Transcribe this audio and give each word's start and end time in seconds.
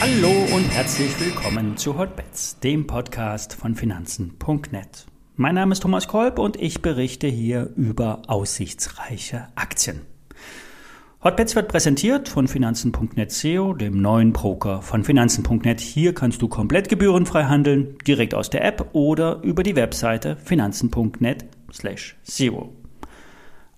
Hallo 0.00 0.30
und 0.54 0.64
herzlich 0.70 1.18
willkommen 1.18 1.76
zu 1.76 1.98
Hotbets, 1.98 2.60
dem 2.60 2.86
Podcast 2.86 3.54
von 3.54 3.74
Finanzen.net. 3.74 5.06
Mein 5.36 5.54
Name 5.54 5.72
ist 5.72 5.80
Thomas 5.80 6.06
Kolb 6.08 6.38
und 6.38 6.56
ich 6.60 6.82
berichte 6.82 7.26
hier 7.26 7.70
über 7.76 8.22
aussichtsreiche 8.28 9.48
Aktien. 9.56 10.02
Hotbets 11.24 11.56
wird 11.56 11.68
präsentiert 11.68 12.28
von 12.28 12.48
Finanzen.net 12.48 13.32
SEO, 13.32 13.72
dem 13.72 14.00
neuen 14.02 14.34
Broker 14.34 14.82
von 14.82 15.04
Finanzen.net. 15.04 15.80
Hier 15.80 16.12
kannst 16.12 16.42
du 16.42 16.48
komplett 16.48 16.90
gebührenfrei 16.90 17.44
handeln, 17.44 17.96
direkt 18.06 18.34
aus 18.34 18.50
der 18.50 18.62
App 18.62 18.90
oder 18.92 19.40
über 19.42 19.62
die 19.62 19.74
Webseite 19.74 20.36
finanzen.net 20.36 21.46
slash 21.72 22.16
SEO. 22.24 22.74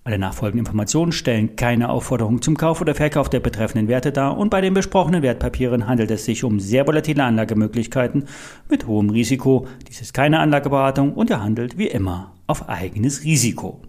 Alle 0.07 0.19
nachfolgenden 0.19 0.65
Informationen 0.65 1.11
stellen 1.11 1.57
keine 1.57 1.89
Aufforderung 1.89 2.41
zum 2.41 2.55
Kauf 2.55 2.79
oder 2.79 2.95
Verkauf 2.95 3.29
der 3.29 3.41
betreffenden 3.41 3.89
Werte 3.89 4.13
dar 4.13 4.37
und 4.37 4.49
bei 4.49 4.61
den 4.61 4.73
besprochenen 4.73 5.21
Wertpapieren 5.21 5.85
handelt 5.85 6.11
es 6.11 6.23
sich 6.23 6.45
um 6.45 6.61
sehr 6.61 6.87
volatile 6.87 7.25
Anlagemöglichkeiten 7.25 8.23
mit 8.69 8.87
hohem 8.87 9.09
Risiko. 9.09 9.67
Dies 9.85 9.99
ist 9.99 10.13
keine 10.13 10.39
Anlageberatung 10.39 11.11
und 11.11 11.29
er 11.29 11.43
handelt 11.43 11.77
wie 11.77 11.87
immer 11.87 12.31
auf 12.47 12.69
eigenes 12.69 13.25
Risiko. 13.25 13.81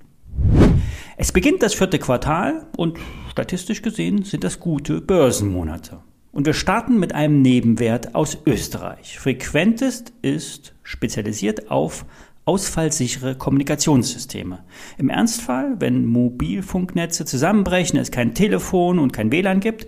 Es 1.17 1.31
beginnt 1.31 1.63
das 1.63 1.75
vierte 1.75 2.01
Quartal 2.01 2.67
und 2.77 2.99
statistisch 3.31 3.83
gesehen 3.83 4.25
sind 4.25 4.43
das 4.43 4.59
gute 4.59 5.01
Börsenmonate. 5.01 6.01
Und 6.33 6.47
wir 6.47 6.55
starten 6.55 6.99
mit 6.99 7.15
einem 7.15 7.43
Nebenwert 7.43 8.17
aus 8.17 8.39
Österreich. 8.45 9.21
Frequentest 9.21 10.13
ist 10.23 10.75
spezialisiert 10.83 11.71
auf 11.71 12.05
ausfallsichere 12.49 13.35
Kommunikationssysteme. 13.35 14.65
Im 14.97 15.11
Ernstfall, 15.11 15.77
wenn 15.81 16.07
Mobilfunknetze 16.07 17.27
zusammenbrechen, 17.27 17.99
es 17.99 18.11
kein 18.11 18.35
Telefon 18.35 18.99
und 18.99 19.13
kein 19.13 19.31
WLAN 19.31 19.61
gibt, 19.61 19.87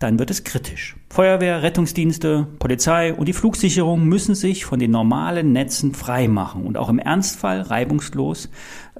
dann 0.00 0.18
wird 0.18 0.30
es 0.30 0.44
kritisch. 0.44 0.96
Feuerwehr, 1.08 1.62
Rettungsdienste, 1.62 2.46
Polizei 2.58 3.14
und 3.14 3.26
die 3.26 3.32
Flugsicherung 3.32 4.04
müssen 4.04 4.34
sich 4.34 4.66
von 4.66 4.78
den 4.78 4.90
normalen 4.90 5.52
Netzen 5.52 5.94
freimachen 5.94 6.66
und 6.66 6.76
auch 6.76 6.90
im 6.90 6.98
Ernstfall 6.98 7.62
reibungslos 7.62 8.50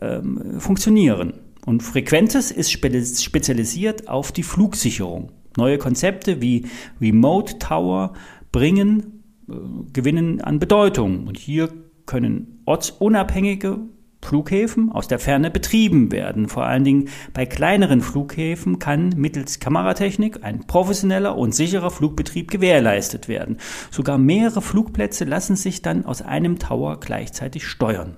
ähm, 0.00 0.58
funktionieren. 0.58 1.34
Und 1.66 1.82
Frequentes 1.82 2.50
ist 2.50 2.72
spezialisiert 2.72 4.08
auf 4.08 4.32
die 4.32 4.42
Flugsicherung. 4.42 5.30
Neue 5.58 5.76
Konzepte 5.76 6.40
wie 6.40 6.64
Remote 7.02 7.58
Tower 7.58 8.14
bringen, 8.50 9.22
äh, 9.46 9.52
gewinnen 9.92 10.40
an 10.40 10.58
Bedeutung. 10.58 11.26
Und 11.26 11.36
hier 11.36 11.68
können 12.06 12.62
ortsunabhängige 12.64 13.80
Flughäfen 14.24 14.90
aus 14.90 15.06
der 15.06 15.18
Ferne 15.18 15.50
betrieben 15.50 16.10
werden. 16.10 16.48
Vor 16.48 16.64
allen 16.64 16.84
Dingen 16.84 17.08
bei 17.32 17.46
kleineren 17.46 18.00
Flughäfen 18.00 18.78
kann 18.78 19.10
mittels 19.16 19.60
Kameratechnik 19.60 20.42
ein 20.42 20.66
professioneller 20.66 21.36
und 21.36 21.54
sicherer 21.54 21.90
Flugbetrieb 21.90 22.50
gewährleistet 22.50 23.28
werden. 23.28 23.58
Sogar 23.90 24.18
mehrere 24.18 24.62
Flugplätze 24.62 25.24
lassen 25.24 25.56
sich 25.56 25.82
dann 25.82 26.06
aus 26.06 26.22
einem 26.22 26.58
Tower 26.58 26.98
gleichzeitig 27.00 27.66
steuern. 27.66 28.16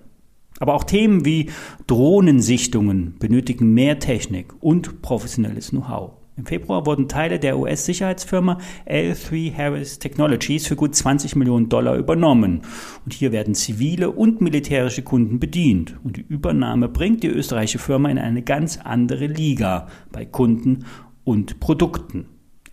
Aber 0.58 0.74
auch 0.74 0.84
Themen 0.84 1.24
wie 1.24 1.50
Drohnensichtungen 1.86 3.18
benötigen 3.18 3.74
mehr 3.74 3.98
Technik 3.98 4.54
und 4.60 5.02
professionelles 5.02 5.70
Know-how. 5.70 6.15
Im 6.36 6.44
Februar 6.44 6.84
wurden 6.84 7.08
Teile 7.08 7.38
der 7.38 7.58
US-Sicherheitsfirma 7.58 8.58
L3 8.86 9.56
Harris 9.56 9.98
Technologies 9.98 10.66
für 10.66 10.76
gut 10.76 10.94
20 10.94 11.34
Millionen 11.34 11.70
Dollar 11.70 11.96
übernommen. 11.96 12.60
Und 13.04 13.14
hier 13.14 13.32
werden 13.32 13.54
zivile 13.54 14.10
und 14.10 14.42
militärische 14.42 15.02
Kunden 15.02 15.40
bedient. 15.40 15.96
Und 16.04 16.18
die 16.18 16.26
Übernahme 16.28 16.90
bringt 16.90 17.22
die 17.22 17.28
österreichische 17.28 17.78
Firma 17.78 18.10
in 18.10 18.18
eine 18.18 18.42
ganz 18.42 18.78
andere 18.84 19.26
Liga 19.26 19.88
bei 20.12 20.26
Kunden 20.26 20.84
und 21.24 21.58
Produkten. 21.58 22.26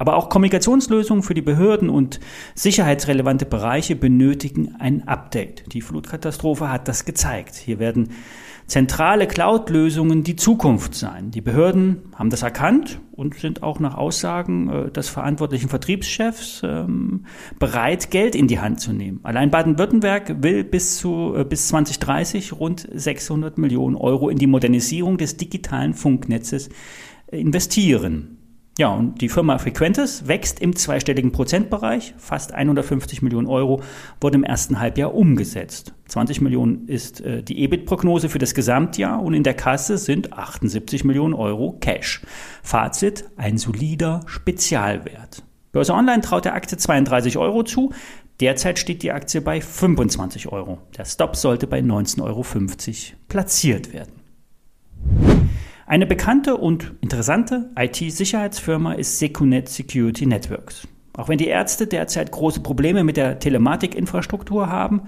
Aber 0.04 0.18
auch 0.18 0.28
Kommunikationslösungen 0.28 1.24
für 1.24 1.34
die 1.34 1.42
Behörden 1.42 1.90
und 1.90 2.20
sicherheitsrelevante 2.56 3.46
Bereiche 3.46 3.96
benötigen 3.96 4.76
ein 4.78 5.08
Update. 5.08 5.72
Die 5.72 5.80
Flutkatastrophe 5.80 6.70
hat 6.70 6.90
das 6.90 7.06
gezeigt. 7.06 7.56
Hier 7.56 7.80
werden 7.80 8.10
zentrale 8.68 9.28
Cloud-Lösungen 9.28 10.26
die 10.26 10.36
Zukunft 10.36 10.94
sein. 10.94 11.32
Die 11.32 11.40
Behörden 11.40 12.02
haben 12.16 12.30
das 12.30 12.42
erkannt 12.42 13.00
und 13.14 13.36
sind 13.36 13.64
auch 13.64 13.80
nach 13.80 13.96
Aussagen 13.96 14.68
äh, 14.68 14.92
des 14.92 15.08
verantwortlichen 15.08 15.70
Vertriebschefs 15.70 16.64
ähm, 16.66 17.26
bereit, 17.58 18.12
Geld 18.12 18.36
in 18.36 18.50
die 18.50 18.60
Hand 18.60 18.82
zu 18.82 18.92
nehmen. 18.92 19.22
Allein 19.24 19.52
Baden-Württemberg 19.52 20.44
will 20.44 20.66
bis 20.66 20.98
zu 20.98 21.34
äh, 21.34 21.46
bis 21.46 21.70
2030 21.70 22.52
rund 22.52 22.90
600 22.94 23.58
Millionen 23.58 23.96
Euro 23.96 24.28
in 24.28 24.38
die 24.38 24.48
Modernisierung 24.48 25.18
des 25.18 25.38
digitalen 25.38 25.94
Funknetzes 25.94 26.68
investieren. 27.32 28.43
Ja, 28.80 28.88
und 28.88 29.22
die 29.22 29.30
Firma 29.30 29.60
Frequentis 29.60 30.28
wächst 30.28 30.60
im 30.60 30.76
zweistelligen 30.76 31.32
Prozentbereich. 31.32 32.16
Fast 32.18 32.54
150 32.54 33.22
Millionen 33.22 33.46
Euro 33.46 33.84
wurden 34.20 34.38
im 34.38 34.44
ersten 34.44 34.80
Halbjahr 34.80 35.14
umgesetzt. 35.14 35.94
20 36.08 36.42
Millionen 36.42 36.88
ist 36.88 37.22
äh, 37.22 37.44
die 37.44 37.64
EBIT-Prognose 37.64 38.30
für 38.30 38.40
das 38.40 38.56
Gesamtjahr 38.56 39.22
und 39.22 39.36
in 39.36 39.44
der 39.44 39.54
Kasse 39.54 40.00
sind 40.00 40.34
78 40.34 41.04
Millionen 41.04 41.36
Euro 41.36 41.78
Cash. 41.82 42.22
Fazit, 42.64 43.26
ein 43.38 43.60
solider 43.60 44.22
Spezialwert. 44.26 45.44
Börse 45.72 45.94
Online 45.94 46.22
traut 46.22 46.46
der 46.46 46.56
Aktie 46.56 46.78
32 46.78 47.38
Euro 47.38 47.62
zu. 47.62 47.92
Derzeit 48.40 48.80
steht 48.80 49.04
die 49.04 49.12
Aktie 49.12 49.42
bei 49.42 49.62
25 49.62 50.52
Euro. 50.52 50.80
Der 50.98 51.06
Stop 51.06 51.36
sollte 51.36 51.68
bei 51.68 51.80
19,50 51.80 52.24
Euro 52.24 52.44
platziert 53.28 53.94
werden. 53.94 54.23
Eine 55.86 56.06
bekannte 56.06 56.56
und 56.56 56.94
interessante 57.02 57.70
IT-Sicherheitsfirma 57.78 58.94
ist 58.94 59.20
Secunet 59.20 59.68
Security 59.68 60.26
Networks. 60.26 60.88
Auch 61.18 61.28
wenn 61.28 61.38
die 61.38 61.48
Ärzte 61.48 61.88
derzeit 61.88 62.32
große 62.32 62.62
Probleme 62.62 63.04
mit 63.04 63.18
der 63.18 63.38
Telematikinfrastruktur 63.38 64.70
haben, 64.70 65.02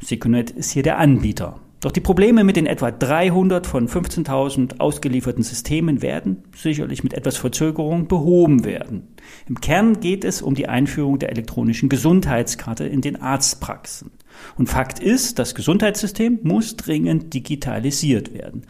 Secunet 0.00 0.50
ist 0.50 0.70
hier 0.70 0.82
der 0.82 0.98
Anbieter. 0.98 1.60
Doch 1.82 1.92
die 1.92 2.00
Probleme 2.00 2.42
mit 2.42 2.56
den 2.56 2.64
etwa 2.64 2.90
300 2.90 3.66
von 3.66 3.86
15.000 3.86 4.80
ausgelieferten 4.80 5.42
Systemen 5.42 6.00
werden 6.00 6.42
sicherlich 6.56 7.04
mit 7.04 7.12
etwas 7.12 7.36
Verzögerung 7.36 8.08
behoben 8.08 8.64
werden. 8.64 9.08
Im 9.46 9.60
Kern 9.60 10.00
geht 10.00 10.24
es 10.24 10.40
um 10.40 10.54
die 10.54 10.66
Einführung 10.66 11.18
der 11.18 11.30
elektronischen 11.30 11.90
Gesundheitskarte 11.90 12.86
in 12.86 13.02
den 13.02 13.20
Arztpraxen. 13.20 14.12
Und 14.56 14.70
Fakt 14.70 14.98
ist, 14.98 15.38
das 15.38 15.54
Gesundheitssystem 15.54 16.38
muss 16.42 16.76
dringend 16.76 17.34
digitalisiert 17.34 18.32
werden. 18.32 18.62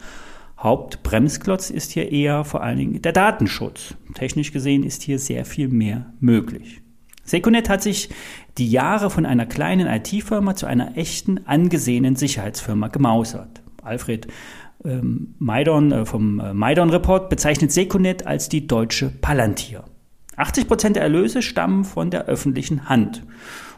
Hauptbremsklotz 0.65 1.69
ist 1.69 1.91
hier 1.91 2.11
eher 2.11 2.43
vor 2.43 2.63
allen 2.63 2.79
Dingen 2.79 3.01
der 3.03 3.13
Datenschutz. 3.13 3.93
Technisch 4.15 4.51
gesehen 4.51 4.83
ist 4.83 5.03
hier 5.03 5.19
sehr 5.19 5.45
viel 5.45 5.67
mehr 5.67 6.07
möglich. 6.19 6.81
Secunet 7.23 7.69
hat 7.69 7.83
sich 7.83 8.09
die 8.57 8.69
Jahre 8.69 9.11
von 9.11 9.27
einer 9.27 9.45
kleinen 9.45 9.85
IT-Firma 9.85 10.55
zu 10.55 10.65
einer 10.65 10.97
echten, 10.97 11.45
angesehenen 11.45 12.15
Sicherheitsfirma 12.15 12.87
gemausert. 12.87 13.61
Alfred 13.83 14.25
ähm, 14.83 15.35
Maidon 15.37 15.91
äh, 15.91 16.05
vom 16.05 16.39
äh, 16.39 16.51
Maidon 16.55 16.89
Report 16.89 17.29
bezeichnet 17.29 17.71
Secunet 17.71 18.25
als 18.25 18.49
die 18.49 18.65
deutsche 18.65 19.09
Palantir. 19.09 19.83
80 20.35 20.67
Prozent 20.67 20.95
der 20.95 21.03
Erlöse 21.03 21.43
stammen 21.43 21.83
von 21.83 22.09
der 22.09 22.25
öffentlichen 22.25 22.89
Hand. 22.89 23.23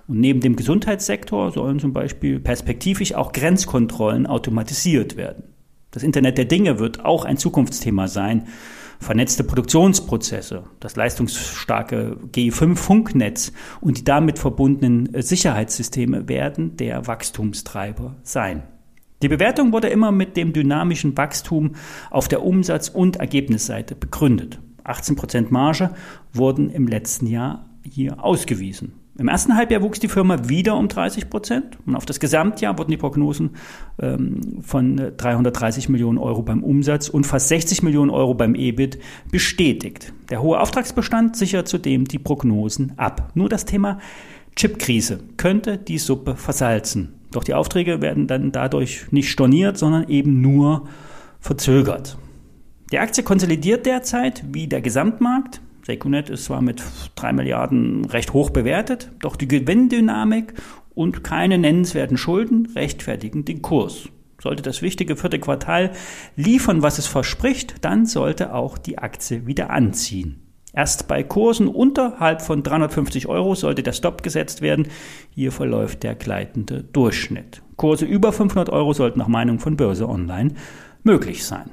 Und 0.08 0.22
neben 0.22 0.40
dem 0.40 0.56
Gesundheitssektor 0.56 1.52
sollen 1.52 1.80
zum 1.80 1.92
Beispiel 1.92 2.40
perspektivisch 2.40 3.14
auch 3.14 3.34
Grenzkontrollen 3.34 4.26
automatisiert 4.26 5.18
werden. 5.18 5.44
Das 5.92 6.04
Internet 6.04 6.38
der 6.38 6.46
Dinge 6.46 6.80
wird 6.80 7.06
auch 7.06 7.26
ein 7.26 7.38
Zukunftsthema 7.38 8.08
sein. 8.08 8.48
Vernetzte 9.00 9.44
Produktionsprozesse, 9.44 10.64
das 10.80 10.96
leistungsstarke 10.96 12.18
G5-Funknetz 12.34 13.52
und 13.80 14.00
die 14.00 14.04
damit 14.04 14.40
verbundenen 14.40 15.10
Sicherheitssysteme 15.14 16.28
werden 16.28 16.78
der 16.78 17.06
Wachstumstreiber 17.06 18.16
sein. 18.24 18.64
Die 19.22 19.28
Bewertung 19.28 19.72
wurde 19.72 19.88
immer 19.88 20.12
mit 20.12 20.36
dem 20.36 20.54
dynamischen 20.54 21.16
Wachstum 21.16 21.76
auf 22.10 22.28
der 22.28 22.44
Umsatz- 22.44 22.90
und 22.90 23.18
Ergebnisseite 23.18 23.96
begründet. 23.96 24.60
18% 24.84 25.48
Marge 25.50 25.92
wurden 26.34 26.70
im 26.70 26.88
letzten 26.88 27.28
Jahr 27.28 27.70
hier 27.84 28.24
ausgewiesen. 28.24 28.94
Im 29.20 29.28
ersten 29.28 29.56
Halbjahr 29.56 29.82
wuchs 29.82 30.00
die 30.00 30.10
Firma 30.10 30.48
wieder 30.48 30.78
um 30.78 30.88
30 30.88 31.30
Prozent 31.30 31.78
und 31.88 31.96
auf 31.96 32.06
das 32.06 32.20
Gesamtjahr 32.20 32.78
wurden 32.78 32.92
die 32.92 32.98
Prognosen 32.98 33.56
ähm, 34.00 34.62
von 34.62 35.12
330 35.18 35.90
Millionen 35.90 36.20
Euro 36.20 36.44
beim 36.44 36.64
Umsatz 36.64 37.10
und 37.10 37.26
fast 37.26 37.48
60 37.48 37.82
Millionen 37.82 38.12
Euro 38.12 38.36
beim 38.36 38.54
EBIT 38.54 39.00
bestätigt. 39.32 40.14
Der 40.30 40.44
hohe 40.44 40.60
Auftragsbestand 40.60 41.36
sichert 41.36 41.68
zudem 41.68 42.06
die 42.06 42.20
Prognosen 42.20 42.94
ab. 42.98 43.32
Nur 43.34 43.50
das 43.50 43.66
Thema 43.66 43.98
Chipkrise 44.56 45.20
könnte 45.38 45.78
die 45.78 45.98
Suppe 45.98 46.36
versalzen. 46.36 47.14
Doch 47.32 47.44
die 47.44 47.56
Aufträge 47.56 48.02
werden 48.02 48.28
dann 48.28 48.52
dadurch 48.52 49.12
nicht 49.12 49.32
storniert, 49.32 49.78
sondern 49.78 50.10
eben 50.10 50.42
nur 50.42 50.88
verzögert. 51.40 52.18
Die 52.92 53.00
Aktie 53.00 53.24
konsolidiert 53.24 53.86
derzeit 53.86 54.44
wie 54.52 54.68
der 54.68 54.82
Gesamtmarkt. 54.82 55.62
Secunet 55.88 56.30
ist 56.30 56.44
zwar 56.44 56.62
mit 56.62 56.84
3 57.16 57.32
Milliarden 57.32 58.04
recht 58.04 58.34
hoch 58.34 58.50
bewertet, 58.50 59.10
doch 59.22 59.38
die 59.38 59.48
Gewinndynamik 59.48 60.54
und 60.94 61.24
keine 61.24 61.58
nennenswerten 61.58 62.18
Schulden 62.18 62.68
rechtfertigen 62.76 63.46
den 63.46 63.62
Kurs. 63.62 64.10
Sollte 64.42 64.64
das 64.64 64.82
wichtige 64.82 65.16
vierte 65.16 65.40
Quartal 65.40 65.92
liefern, 66.36 66.82
was 66.82 66.98
es 66.98 67.08
verspricht, 67.08 67.86
dann 67.86 68.06
sollte 68.06 68.54
auch 68.54 68.78
die 68.78 68.98
Aktie 68.98 69.48
wieder 69.48 69.70
anziehen. 69.70 70.42
Erst 70.74 71.08
bei 71.08 71.24
Kursen 71.24 71.70
unterhalb 71.70 72.42
von 72.42 72.64
350 72.64 73.28
Euro 73.28 73.56
sollte 73.56 73.82
der 73.82 73.94
Stop 73.94 74.24
gesetzt 74.24 74.62
werden. 74.62 74.90
Hier 75.30 75.54
verläuft 75.54 76.04
der 76.04 76.16
gleitende 76.16 76.84
Durchschnitt. 76.84 77.62
Kurse 77.78 78.04
über 78.04 78.34
500 78.34 78.70
Euro 78.70 78.92
sollten 78.92 79.20
nach 79.20 79.30
Meinung 79.30 79.60
von 79.60 79.78
Börse 79.78 80.10
Online 80.10 80.54
möglich 81.04 81.46
sein. 81.46 81.70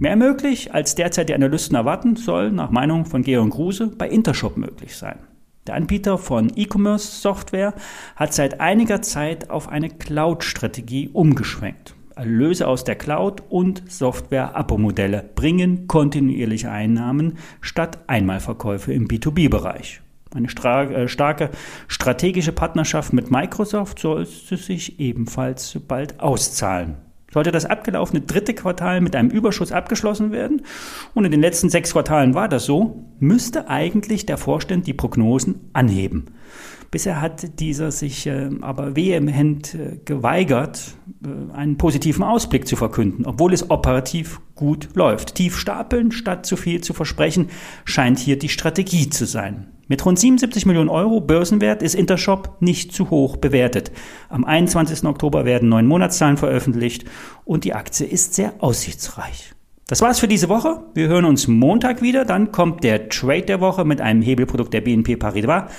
Mehr 0.00 0.14
möglich, 0.14 0.72
als 0.72 0.94
derzeit 0.94 1.28
die 1.28 1.34
Analysten 1.34 1.74
erwarten, 1.74 2.14
soll 2.14 2.52
nach 2.52 2.70
Meinung 2.70 3.04
von 3.04 3.22
Georg 3.22 3.50
Kruse 3.50 3.88
bei 3.88 4.08
Intershop 4.08 4.56
möglich 4.56 4.96
sein. 4.96 5.18
Der 5.66 5.74
Anbieter 5.74 6.18
von 6.18 6.52
E-Commerce-Software 6.54 7.74
hat 8.14 8.32
seit 8.32 8.60
einiger 8.60 9.02
Zeit 9.02 9.50
auf 9.50 9.68
eine 9.68 9.88
Cloud-Strategie 9.90 11.10
umgeschwenkt. 11.12 11.96
Erlöse 12.14 12.68
aus 12.68 12.84
der 12.84 12.94
Cloud 12.94 13.42
und 13.48 13.90
Software-Abo-Modelle 13.90 15.30
bringen 15.34 15.88
kontinuierliche 15.88 16.70
Einnahmen 16.70 17.38
statt 17.60 17.98
Einmalverkäufe 18.06 18.92
im 18.92 19.08
B2B-Bereich. 19.08 20.00
Eine 20.32 20.46
äh, 20.46 21.08
starke 21.08 21.50
strategische 21.88 22.52
Partnerschaft 22.52 23.12
mit 23.12 23.32
Microsoft 23.32 23.98
sollte 23.98 24.56
sich 24.56 25.00
ebenfalls 25.00 25.78
bald 25.88 26.20
auszahlen. 26.20 27.07
Sollte 27.30 27.52
das 27.52 27.66
abgelaufene 27.66 28.22
dritte 28.22 28.54
Quartal 28.54 29.00
mit 29.00 29.14
einem 29.14 29.30
Überschuss 29.30 29.72
abgeschlossen 29.72 30.32
werden, 30.32 30.62
und 31.14 31.24
in 31.24 31.30
den 31.30 31.40
letzten 31.40 31.68
sechs 31.68 31.92
Quartalen 31.92 32.34
war 32.34 32.48
das 32.48 32.64
so, 32.64 33.04
müsste 33.20 33.68
eigentlich 33.68 34.24
der 34.26 34.38
Vorstand 34.38 34.86
die 34.86 34.94
Prognosen 34.94 35.70
anheben. 35.72 36.26
Bisher 36.90 37.20
hat 37.20 37.60
dieser 37.60 37.90
sich 37.90 38.26
äh, 38.26 38.48
aber 38.62 38.96
vehement 38.96 39.74
äh, 39.74 40.00
geweigert, 40.06 40.94
äh, 41.22 41.54
einen 41.54 41.76
positiven 41.76 42.24
Ausblick 42.24 42.66
zu 42.66 42.76
verkünden, 42.76 43.26
obwohl 43.26 43.52
es 43.52 43.70
operativ 43.70 44.40
gut 44.54 44.88
läuft. 44.94 45.34
Tief 45.34 45.58
stapeln 45.58 46.12
statt 46.12 46.46
zu 46.46 46.56
viel 46.56 46.80
zu 46.80 46.94
versprechen, 46.94 47.50
scheint 47.84 48.18
hier 48.18 48.38
die 48.38 48.48
Strategie 48.48 49.10
zu 49.10 49.26
sein. 49.26 49.68
Mit 49.88 50.04
rund 50.04 50.18
77 50.18 50.66
Millionen 50.66 50.90
Euro 50.90 51.20
Börsenwert 51.20 51.82
ist 51.82 51.94
Intershop 51.94 52.56
nicht 52.60 52.92
zu 52.92 53.08
hoch 53.08 53.38
bewertet. 53.38 53.90
Am 54.28 54.44
21. 54.44 55.04
Oktober 55.04 55.46
werden 55.46 55.70
neun 55.70 55.86
Monatszahlen 55.86 56.36
veröffentlicht 56.36 57.06
und 57.46 57.64
die 57.64 57.72
Aktie 57.72 58.06
ist 58.06 58.34
sehr 58.34 58.52
aussichtsreich. 58.58 59.54
Das 59.86 60.02
war's 60.02 60.20
für 60.20 60.28
diese 60.28 60.50
Woche. 60.50 60.82
Wir 60.92 61.08
hören 61.08 61.24
uns 61.24 61.48
Montag 61.48 62.02
wieder. 62.02 62.26
Dann 62.26 62.52
kommt 62.52 62.84
der 62.84 63.08
Trade 63.08 63.46
der 63.46 63.62
Woche 63.62 63.86
mit 63.86 64.02
einem 64.02 64.20
Hebelprodukt 64.20 64.74
der 64.74 64.82
BNP 64.82 65.16
Paribas. 65.16 65.72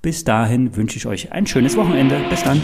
Bis 0.00 0.24
dahin 0.24 0.74
wünsche 0.76 0.96
ich 0.96 1.06
euch 1.06 1.32
ein 1.32 1.46
schönes 1.46 1.76
Wochenende. 1.76 2.18
Bis 2.30 2.42
dann. 2.42 2.62